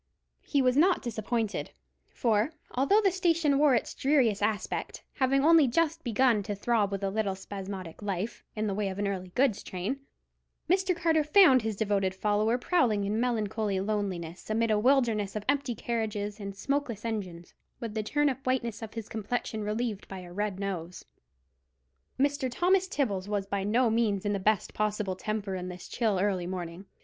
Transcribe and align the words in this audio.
He 0.41 0.63
was 0.63 0.75
not 0.75 1.03
disappointed; 1.03 1.69
for, 2.09 2.53
although 2.71 3.01
the 3.01 3.11
station 3.11 3.59
wore 3.59 3.75
its 3.75 3.93
dreariest 3.93 4.41
aspect, 4.41 5.03
having 5.13 5.45
only 5.45 5.67
just 5.67 6.03
begun 6.03 6.41
to 6.41 6.55
throb 6.55 6.91
with 6.91 7.03
a 7.03 7.11
little 7.11 7.35
spasmodic 7.35 8.01
life, 8.01 8.43
in 8.55 8.65
the 8.65 8.73
way 8.73 8.89
of 8.89 8.97
an 8.97 9.07
early 9.07 9.27
goods 9.35 9.61
train, 9.61 9.99
Mr. 10.67 10.95
Carter 10.95 11.23
found 11.23 11.61
his 11.61 11.75
devoted 11.75 12.15
follower 12.15 12.57
prowling 12.57 13.03
in 13.03 13.19
melancholy 13.19 13.79
loneliness 13.79 14.49
amid 14.49 14.71
a 14.71 14.79
wilderness 14.79 15.35
of 15.35 15.45
empty 15.47 15.75
carriages 15.75 16.39
and 16.39 16.55
smokeless 16.55 17.05
engines, 17.05 17.53
with 17.79 17.93
the 17.93 18.01
turnip 18.01 18.43
whiteness 18.43 18.81
of 18.81 18.95
his 18.95 19.07
complexion 19.07 19.63
relieved 19.63 20.07
by 20.07 20.21
a 20.21 20.33
red 20.33 20.59
nose. 20.59 21.05
Mr. 22.19 22.49
Thomas 22.51 22.87
Tibbles 22.87 23.27
was 23.27 23.45
by 23.45 23.63
no 23.63 23.91
means 23.91 24.25
in 24.25 24.33
the 24.33 24.39
best 24.39 24.73
possible 24.73 25.15
temper 25.15 25.53
in 25.53 25.67
this 25.69 25.87
chill 25.87 26.17
early 26.19 26.47
morning. 26.47 26.87